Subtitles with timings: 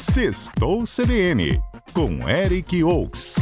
[0.00, 1.60] Sextou CBN,
[1.92, 3.34] com Eric Oaks.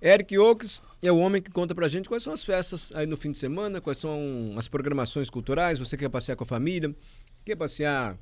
[0.00, 3.18] Eric Oaks é o homem que conta pra gente quais são as festas aí no
[3.18, 6.96] fim de semana, quais são as programações culturais, você quer passear com a família,
[7.44, 8.16] quer passear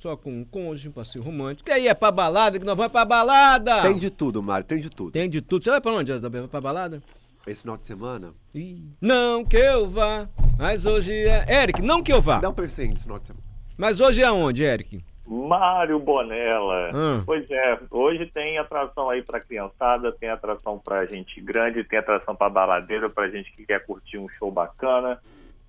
[0.00, 2.90] só com um cônjuge, um passeio romântico, que aí é pra balada, que nós vamos
[2.90, 3.82] pra balada!
[3.82, 5.12] Tem de tudo, Mário, tem de tudo.
[5.12, 5.62] Tem de tudo.
[5.62, 6.12] Você vai pra onde?
[6.18, 7.00] Vai pra balada?
[7.46, 8.34] Esse final de semana?
[8.54, 10.28] Ih, não que eu vá,
[10.58, 11.62] mas hoje é...
[11.62, 12.38] Eric, não que eu vá.
[12.38, 13.44] Dá um percento esse final de semana.
[13.78, 15.00] Mas hoje é aonde, Eric?
[15.26, 16.90] Mário Bonella.
[16.94, 17.22] Hum.
[17.24, 22.34] Pois é, hoje tem atração aí pra criançada, tem atração pra gente grande, tem atração
[22.34, 25.18] pra baladeiro, pra gente que quer curtir um show bacana.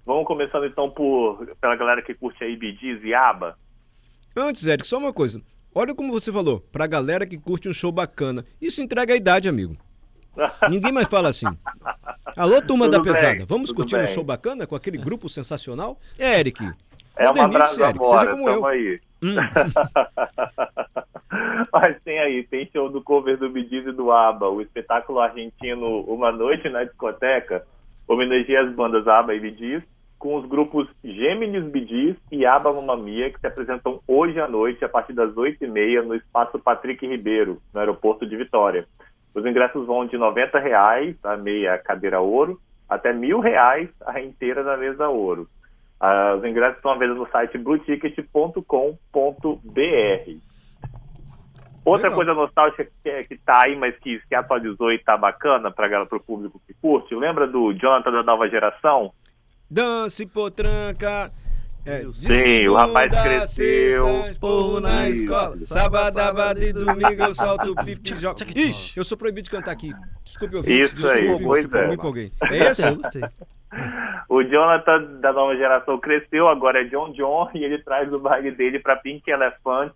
[0.06, 3.56] Vamos começando então por pela galera que curte aí Bidiz e Aba.
[4.36, 5.42] Antes, Eric, só uma coisa.
[5.74, 8.44] Olha como você falou, pra galera que curte um show bacana.
[8.60, 9.78] Isso entrega a idade, amigo.
[10.70, 11.48] Ninguém mais fala assim.
[12.38, 13.36] Alô, turma Tudo da pesada.
[13.36, 14.08] bem, Vamos tudo curtir um bem.
[14.08, 15.98] show bacana com aquele grupo sensacional?
[16.18, 16.64] É, Eric.
[17.18, 18.00] É uma brasa Eric.
[18.00, 18.66] Seja agora, como eu.
[18.66, 19.00] aí.
[19.22, 19.36] Hum.
[21.72, 26.02] Mas tem aí, tem show do cover do Bidiz e do ABBA, o espetáculo argentino
[26.02, 27.66] Uma Noite na Discoteca,
[28.08, 29.84] homenageia as bandas ABBA e Bidiz,
[30.20, 34.84] com os grupos Gêmeos Bidiz e ABBA Mamma Mia, que se apresentam hoje à noite,
[34.84, 38.86] a partir das 8h30, no Espaço Patrick Ribeiro, no aeroporto de Vitória.
[39.34, 44.64] Os ingressos vão de 90 reais a meia cadeira ouro, até 1.000 reais a inteira
[44.64, 45.48] da mesa ouro.
[46.00, 48.62] Ah, os ingressos estão à venda no site blueticket.com.br.
[51.84, 52.16] Outra Legal.
[52.16, 56.04] coisa nostálgica que, é- que tá aí, mas que se atualizou e tá bacana para
[56.12, 59.12] o público que curte, lembra do Jonathan da nova geração?
[59.70, 61.32] Dance, potranca.
[61.86, 64.14] É, Sim, o rapaz cresceu.
[64.14, 65.22] Esporro na Isso.
[65.22, 65.58] escola.
[65.60, 68.14] Sábado, sábado e domingo eu solto o pipi.
[68.14, 69.92] jo- Ixi, eu sou proibido de cantar aqui.
[70.24, 70.94] Desculpe, ouvinte.
[70.96, 71.88] Isso aí, Desculpe, pois é.
[71.88, 72.32] me empolguei.
[72.52, 72.84] É esse?
[74.30, 78.52] O Jonathan da nova geração cresceu, agora é John John e ele traz o baile
[78.52, 79.94] dele para Pink Elephant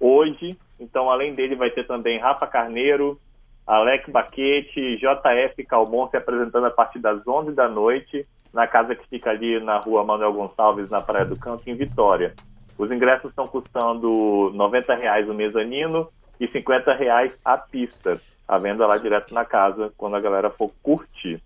[0.00, 0.56] hoje.
[0.80, 3.20] Então, além dele, vai ter também Rafa Carneiro,
[3.66, 8.24] Alec Baquete, JF Calmon se apresentando a partir das 11 da noite
[8.56, 12.34] na casa que fica ali na rua Manuel Gonçalves, na Praia do Canto, em Vitória.
[12.78, 16.08] Os ingressos estão custando 90 reais o mezanino
[16.40, 18.18] e 50 reais a pista.
[18.48, 21.42] A venda lá direto na casa, quando a galera for curtir.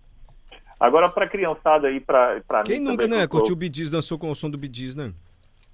[0.79, 3.23] Agora, para criançada aí, para mim Quem nunca, né?
[3.23, 5.13] eu tô- Curtiu o Bidiz, dançou com o som do Bidiz, né?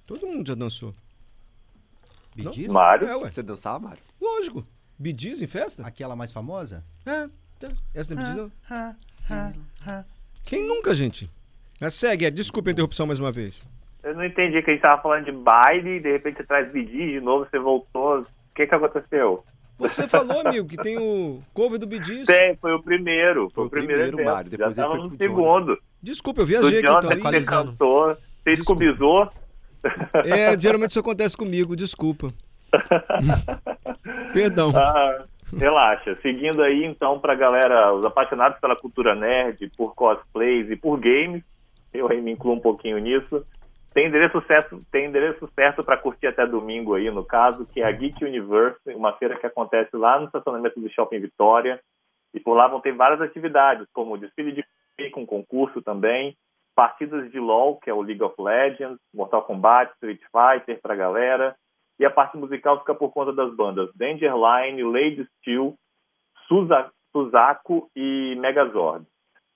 [0.06, 0.92] Todo mundo já dançou.
[2.34, 2.72] Bidiz?
[2.72, 3.08] Mário?
[3.08, 3.16] É.
[3.30, 4.02] Você dançava, Mário?
[4.20, 4.66] Lógico.
[4.98, 5.86] Bidiz em festa?
[5.86, 6.84] Aquela mais famosa?
[7.06, 7.28] É.
[7.60, 7.72] tá.
[7.94, 8.52] Essa não é Bidiz, não?
[10.48, 11.28] Quem nunca, gente?
[11.78, 12.34] Mas segue, Eric.
[12.34, 13.68] Desculpa a interrupção mais uma vez.
[14.02, 16.72] Eu não entendi que a gente tava falando de baile e de repente você traz
[16.72, 18.20] Bidi de novo, você voltou.
[18.20, 19.44] O que que aconteceu?
[19.78, 22.24] Você falou, amigo, que tem o cover do Bidiz.
[22.24, 23.50] Tem, foi o primeiro.
[23.50, 24.34] Foi, Foi o primeiro, primeiro, evento.
[24.34, 25.78] Mário, depois Já ele no pro segundo.
[26.02, 27.30] Desculpa, eu Do viajei aqui Jonathan então.
[27.32, 28.16] você cantou.
[28.42, 29.30] Você escubizou.
[30.24, 32.32] É, geralmente isso acontece comigo, desculpa.
[34.32, 34.72] Perdão.
[34.74, 35.26] Ah,
[35.56, 36.16] relaxa.
[36.22, 41.42] Seguindo aí, então, pra galera, os apaixonados pela cultura nerd, por cosplays e por games,
[41.92, 43.44] eu aí me incluo um pouquinho nisso.
[43.94, 47.86] Tem endereço certo, tem endereço certo para curtir até domingo aí, no caso, que é
[47.86, 51.80] a Geek Universe, uma feira que acontece lá no estacionamento do Shopping Vitória.
[52.34, 54.64] E por lá vão ter várias atividades, como desfile de
[55.12, 56.36] com concurso também,
[56.74, 61.56] partidas de LoL, que é o League of Legends, Mortal Kombat, Street Fighter pra galera.
[61.98, 65.74] E a parte musical fica por conta das bandas Danger Line, Lady Steel,
[66.46, 69.04] Suza- Suzaku e Megazord.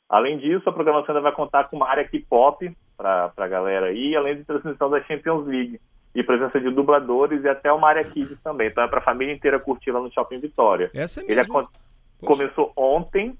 [0.08, 4.14] Além disso, a programação ainda vai contar com uma área K-pop para a galera aí,
[4.16, 5.80] além de transmissão da Champions League
[6.14, 8.68] e presença de dubladores e até uma área Kids também.
[8.68, 10.90] Então é para a família inteira curtir lá no Shopping Vitória.
[10.94, 11.58] Essa é Ele mesmo.
[11.58, 11.68] acon-
[12.26, 13.34] começou ontem,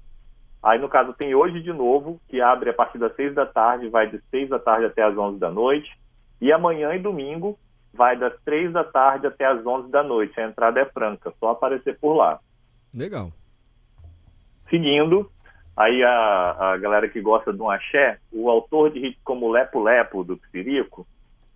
[0.63, 3.87] aí no caso tem hoje de novo, que abre a partir das seis da tarde,
[3.89, 5.91] vai de seis da tarde até as onze da noite,
[6.41, 7.57] e amanhã e domingo
[7.93, 10.39] vai das três da tarde até as onze da noite.
[10.39, 12.39] A entrada é franca, só aparecer por lá.
[12.93, 13.31] Legal.
[14.69, 15.29] Seguindo,
[15.77, 19.81] aí a, a galera que gosta de um axé, o autor de hits como Lepo
[19.81, 21.05] Lepo, do Psirico,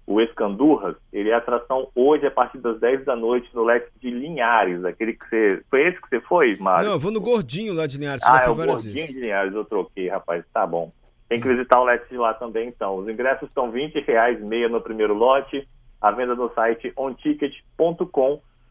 [0.05, 4.09] o Escandurras, ele é atração hoje a partir das 10 da noite no Leque de
[4.09, 5.61] Linhares, aquele que você...
[5.69, 6.85] Foi esse que você foi, Mário?
[6.87, 9.09] Não, eu vou no gordinho lá de Linhares, Ah, é o Gordinho vezes.
[9.13, 10.91] de Linhares, eu troquei, rapaz, tá bom.
[11.27, 12.95] Tem que visitar o Leque de lá também, então.
[12.95, 15.67] Os ingressos estão 20 reais meia no primeiro lote,
[16.01, 16.93] a venda no site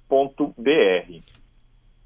[0.08, 1.22] onticket.com.br.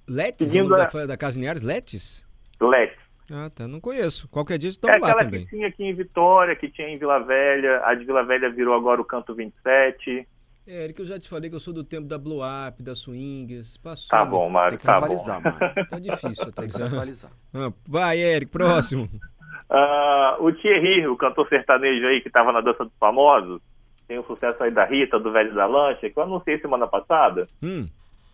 [0.09, 0.47] Letes?
[0.47, 1.63] O Seguindo nome a- da, da Casa Linhares?
[1.63, 2.25] Letes?
[2.61, 2.97] Leque.
[3.33, 3.69] Ah, tá.
[3.69, 4.29] Não conheço.
[4.29, 5.45] Qualquer dia É estamos lá aquela também.
[5.45, 7.81] que tinha aqui em Vitória, que tinha em Vila Velha.
[7.85, 10.27] A de Vila Velha virou agora o Canto 27.
[10.67, 12.95] É, Eric, eu já te falei que eu sou do tempo da Blow Up, da
[12.95, 13.77] Swingers.
[13.79, 14.09] Passou.
[14.09, 14.31] Tá né?
[14.31, 15.07] bom, Mário, Tem que se tá bom.
[15.07, 15.59] atualizar, Mário.
[15.89, 17.31] Tá difícil Tem que se atualizar.
[17.55, 19.09] Ah, vai, Eric, próximo.
[19.73, 23.61] Ah, o Thierry, o cantor sertanejo aí que estava na Dança dos Famosos,
[24.11, 27.47] tem o sucesso aí da Rita, do Velho da Lancha, que eu anunciei semana passada.
[27.63, 27.87] Hum.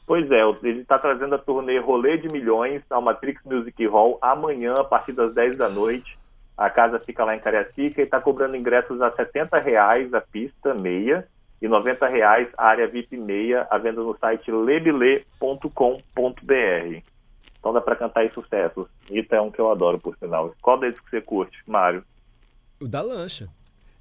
[0.06, 4.72] Pois é, ele está trazendo a turnê Rolê de Milhões ao Matrix Music Hall amanhã,
[4.78, 6.16] a partir das 10 da noite.
[6.56, 10.72] A casa fica lá em Cariacica e está cobrando ingressos a 70 reais a pista
[10.72, 11.28] meia
[11.60, 15.26] e 90 reais a área VIP meia, à venda no site lebile.com.br.
[17.58, 18.88] Então dá para cantar aí sucessos.
[19.10, 20.54] Isso é um que eu adoro, por sinal.
[20.62, 22.02] Qual deles que você curte, Mário?
[22.80, 23.46] O da lancha.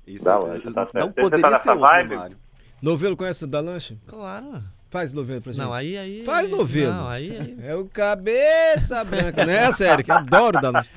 [0.08, 1.16] Isso Dá é- lancha, tá não certo.
[1.16, 2.16] Você poderia tá ser outro, vibe?
[2.16, 2.38] Mário?
[2.82, 3.98] Novelo conhece o da lancha?
[4.06, 4.64] Claro.
[4.90, 5.62] Faz novelo pra gente.
[5.62, 6.24] Não, aí, aí.
[6.24, 6.94] Faz novelo.
[6.94, 7.58] Não, aí, aí.
[7.64, 10.06] É o cabeça branca, né, sério?
[10.06, 10.90] Que adoro da lancha.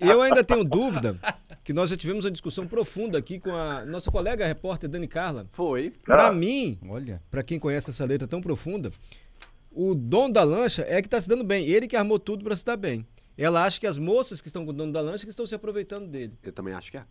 [0.00, 1.16] Eu ainda tenho dúvida
[1.62, 5.06] que nós já tivemos uma discussão profunda aqui com a nossa colega a repórter Dani
[5.06, 5.46] Carla.
[5.52, 5.92] Foi.
[6.04, 6.32] Pra Ah.
[6.32, 7.20] mim, Olha.
[7.30, 8.90] pra quem conhece essa letra tão profunda,
[9.70, 11.66] o dono da lancha é que tá se dando bem.
[11.68, 13.06] Ele que armou tudo pra se dar bem.
[13.38, 15.54] Ela acha que as moças que estão com o dono da lancha que estão se
[15.54, 16.32] aproveitando dele.
[16.42, 17.04] Eu também acho que é.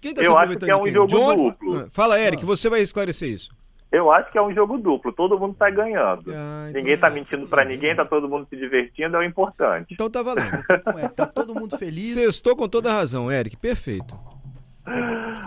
[0.00, 0.92] Quem tá Eu se acho que é um quem?
[0.92, 1.50] jogo Johnny?
[1.50, 1.78] duplo.
[1.80, 3.50] Ah, Fala, Eric, você vai esclarecer isso.
[3.90, 6.30] Eu acho que é um jogo duplo, todo mundo tá ganhando.
[6.30, 9.94] Ah, então- Ninguém tá mentindo pra ninguém, tá todo mundo se divertindo, é o importante.
[9.94, 10.62] Então tá valendo.
[10.94, 12.12] Ué, tá todo mundo feliz.
[12.14, 13.56] Sextou com toda a razão, Eric.
[13.56, 14.14] Perfeito.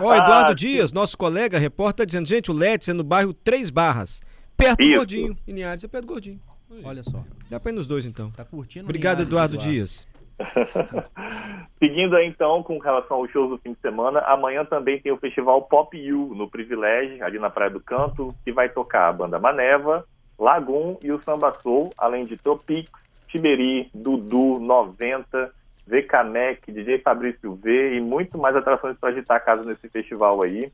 [0.00, 0.54] Ó, Ah, Eduardo sim.
[0.66, 4.20] Dias, nosso colega, repórter, tá dizendo, gente, o Let's é no bairro Três Barras.
[4.56, 4.96] Perto do Isso.
[4.98, 5.36] Gordinho.
[5.46, 6.40] Em Linhares, é perto do Gordinho.
[6.84, 7.24] Olha só.
[7.50, 8.30] Dá pra ir nos dois, então.
[8.30, 10.06] Tá curtindo Obrigado, Linhares, Eduardo Dias.
[11.78, 15.16] Seguindo aí então com relação aos shows do fim de semana, amanhã também tem o
[15.16, 19.38] festival Pop You no Privilégio, ali na Praia do Canto, que vai tocar a banda
[19.38, 20.04] Maneva,
[20.38, 22.90] Lagoon e o Samba Soul, além de Topix,
[23.28, 25.52] Tiberi, Dudu, 90,
[25.86, 30.70] VKMEC, DJ Fabrício V e muito mais atrações para agitar a casa nesse festival aí,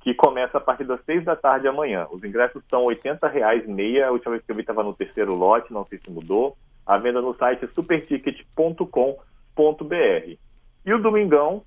[0.00, 2.06] que começa a partir das seis da tarde amanhã.
[2.10, 5.34] Os ingressos são 80 reais meia, a última vez que eu vi estava no terceiro
[5.34, 6.56] lote, não sei se mudou.
[6.86, 10.38] A venda no site superticket.com.br.
[10.84, 11.62] E o Domingão,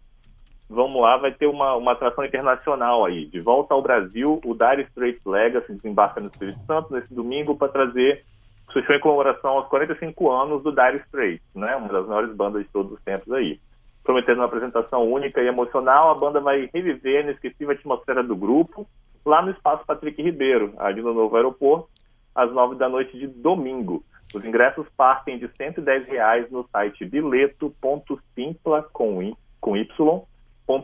[0.69, 3.25] vamos lá, vai ter uma, uma atração internacional aí.
[3.25, 7.71] De volta ao Brasil, o Dire Straits Legacy desembarca no Espírito Santo nesse domingo para
[7.71, 8.23] trazer
[8.71, 11.75] seu show em comemoração aos 45 anos do Dire Straits, né?
[11.75, 13.59] uma das maiores bandas de todos os tempos aí.
[14.03, 18.87] Prometendo uma apresentação única e emocional, a banda vai reviver a inesquecível atmosfera do grupo
[19.25, 21.89] lá no Espaço Patrick Ribeiro, ali no novo aeroporto,
[22.33, 24.03] às nove da noite de domingo.
[24.33, 30.77] Os ingressos partem de 110 reais no site bileto.simpla com y, com y.com.br.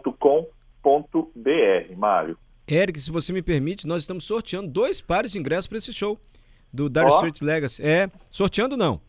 [1.96, 2.38] Mário.
[2.68, 6.20] Eric, se você me permite, nós estamos sorteando dois pares de ingressos para esse show
[6.74, 7.16] do Dire Ó.
[7.18, 7.84] Straits Legacy.
[7.86, 9.00] É, sorteando não.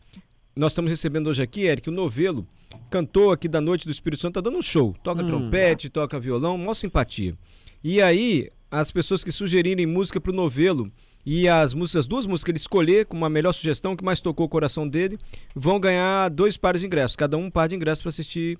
[0.55, 2.45] Nós estamos recebendo hoje aqui, Eric, o Novelo,
[2.89, 4.95] cantor aqui da Noite do Espírito Santo, tá dando um show.
[5.03, 7.35] Toca trompete, toca violão, mó simpatia.
[7.83, 10.91] E aí, as pessoas que sugerirem música pro Novelo
[11.29, 14.21] e as músicas, as duas músicas que ele escolher como a melhor sugestão, que mais
[14.21, 15.17] tocou o coração dele,
[15.53, 18.57] vão ganhar dois pares de ingressos, cada um um par de ingressos para assistir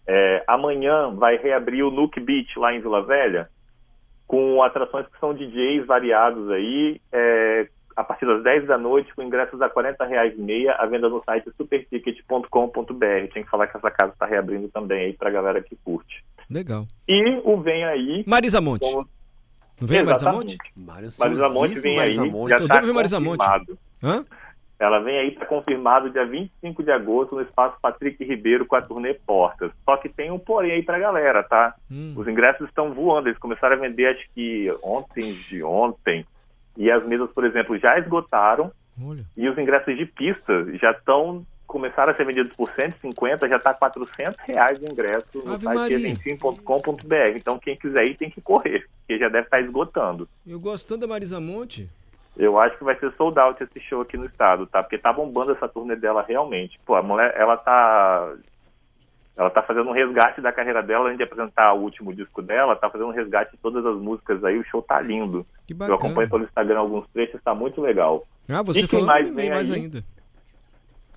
[0.07, 3.47] é, amanhã vai reabrir o Nuke Beach lá em Vila Velha,
[4.27, 9.21] com atrações que são DJs variados aí, é, a partir das 10 da noite, com
[9.23, 13.27] ingressos a 40 reais meia, a venda no site superticket.com.br.
[13.31, 16.23] Tinha que falar que essa casa está reabrindo também aí pra galera que curte.
[16.49, 16.85] Legal.
[17.07, 18.23] E o Vem Aí...
[18.27, 18.81] Marisa Monte.
[18.81, 19.07] como-
[19.79, 20.31] Não vem a Marisa.
[20.31, 20.57] Monte?
[20.75, 22.49] Marisa Monte vem aí, Monte.
[22.49, 23.45] já Eu está devo ver Marisa Monte.
[24.03, 24.25] Hã?
[24.77, 28.81] Ela vem aí, está confirmado dia 25 de agosto no Espaço Patrick Ribeiro com a
[28.81, 29.71] turnê Portas.
[29.85, 31.75] Só que tem um porém aí pra galera, tá?
[31.89, 32.13] Hum.
[32.15, 36.25] Os ingressos estão voando, eles começaram a vender acho que ontem de ontem.
[36.77, 38.69] E as mesas, por exemplo, já esgotaram
[39.01, 39.23] Olha.
[39.37, 43.73] e os ingressos de pista já estão começaram a ser vendidos por 150, já está
[43.73, 47.35] 400 reais o ingresso no Ave site eventim.com.br.
[47.35, 50.29] Então quem quiser ir tem que correr, porque já deve estar esgotando.
[50.45, 51.89] Eu gosto tanto da Marisa Monte.
[52.37, 54.83] Eu acho que vai ser sold out esse show aqui no estado, tá?
[54.83, 56.79] Porque tá bombando essa turnê dela realmente.
[56.85, 58.33] Pô, a mulher, ela tá.
[59.37, 62.75] Ela tá fazendo um resgate da carreira dela, além de apresentar o último disco dela,
[62.75, 65.45] tá fazendo um resgate de todas as músicas aí, o show tá lindo.
[65.67, 68.25] Que Eu acompanho pelo Instagram alguns trechos, tá muito legal.
[68.47, 70.03] Ah, E você quem falando mais mais, vem mais ainda.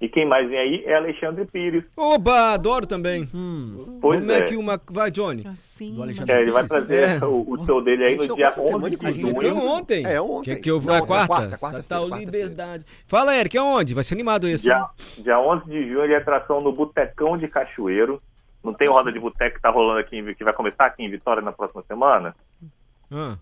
[0.01, 1.85] E quem mais vem aí é Alexandre Pires.
[1.97, 3.29] Oba, adoro também.
[3.35, 4.39] Hum, Pois Como é.
[4.39, 4.81] é que uma.
[4.91, 5.43] Vai, Johnny.
[5.43, 7.25] do Alexandre É, ele vai trazer É.
[7.25, 9.67] o, o show dele aí no dia passa 11 semana de junho.
[9.67, 10.05] ontem.
[10.07, 10.55] É, ontem.
[10.55, 10.93] Que, que eu vou.
[10.93, 11.27] Não, é quarta?
[11.27, 12.25] quarta, quarta-feira, Total quarta-feira.
[12.31, 12.85] liberdade.
[13.07, 13.93] Fala, Eric, aonde?
[13.95, 14.65] Vai ser animado esse.
[14.65, 14.87] Dia, né?
[15.19, 18.23] dia 11 de junho ele é atração no Botecão de Cachoeiro.
[18.63, 21.03] Não tem o Roda de Boteco que tá rolando aqui, em- que vai começar aqui
[21.05, 22.35] em Vitória na próxima semana?
[23.11, 23.37] Ah,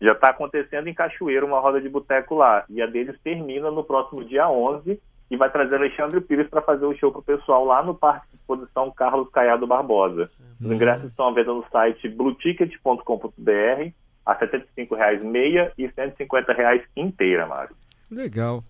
[0.00, 2.64] Já está acontecendo em Cachoeira uma roda de boteco lá.
[2.70, 6.84] E a deles termina no próximo dia 11 e vai trazer Alexandre Pires para fazer
[6.86, 10.30] o show pro pessoal lá no Parque de Exposição Carlos Caiado Barbosa.
[10.60, 13.90] Os ingressos estão à venda no site blueticket.com.br
[14.26, 17.74] a 75 reais meia e 150 reais inteira, Mário.
[18.10, 18.62] legal.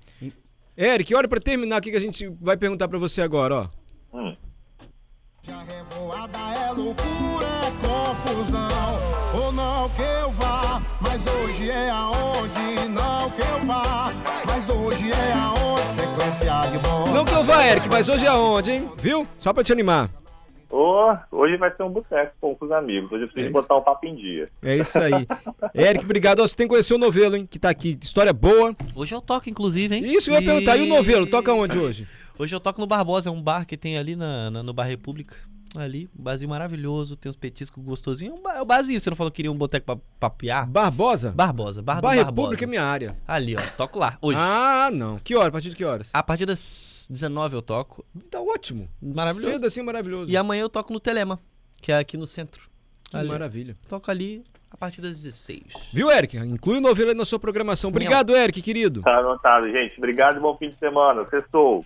[0.77, 3.69] Eric, olha pra terminar aqui que a gente vai perguntar pra você agora, ó.
[4.17, 4.37] Hum.
[5.43, 9.43] Já revoada é loucura, é confusão.
[9.43, 12.89] Ou não que eu vá, mas hoje é aonde.
[12.91, 14.11] Não que eu vá,
[14.69, 15.83] mas hoje é aonde.
[15.89, 17.11] Sequência de bola.
[17.13, 18.89] Não que eu vá, Eric, mas hoje é aonde, hein?
[19.01, 19.27] Viu?
[19.39, 20.11] Só pra te animar.
[20.71, 23.11] Ô, hoje vai ser um boteco com os amigos.
[23.11, 24.51] Hoje eu preciso É botar o papo em dia.
[24.63, 25.27] É isso aí.
[25.75, 26.43] Eric, obrigado.
[26.43, 27.49] Você tem que conhecer o novelo, hein?
[27.51, 27.99] Que tá aqui.
[28.03, 28.77] História boa.
[28.95, 30.05] Hoje eu toco, inclusive, hein?
[30.05, 30.77] Isso, eu ia perguntar.
[30.77, 31.27] E o novelo?
[31.27, 32.07] Toca onde hoje?
[32.39, 34.85] Hoje eu toco no Barbosa, é um bar que tem ali na, na- no Bar
[34.85, 35.35] República.
[35.77, 38.35] Ali, um barzinho maravilhoso, tem uns petiscos gostosinhos.
[38.39, 40.67] É um, é um barzinho, você não falou que queria um boteco pra papear?
[40.67, 41.31] Barbosa?
[41.31, 42.15] Barbosa, Bar, Bar.
[42.15, 43.17] República é minha área.
[43.27, 44.39] Ali, ó, toco lá, hoje.
[44.41, 45.19] Ah, não.
[45.19, 45.49] Que hora?
[45.49, 46.09] A partir de que horas?
[46.13, 48.05] A partir das 19 eu toco.
[48.31, 48.89] Tá ótimo.
[49.01, 49.53] Maravilhoso.
[49.53, 50.31] Cedo assim, maravilhoso.
[50.31, 51.39] E amanhã eu toco no Telema,
[51.81, 52.63] que é aqui no centro.
[53.11, 53.29] Que Ali.
[53.29, 53.75] maravilha.
[53.89, 55.63] Toco ali a partir das 16.
[55.93, 56.37] Viu, Eric?
[56.37, 57.89] Inclui o novelo aí na sua programação.
[57.89, 59.01] Obrigado, Eric, querido.
[59.01, 59.97] Tá anotado, gente.
[59.97, 61.25] Obrigado e bom fim de semana.
[61.31, 61.85] Sextou.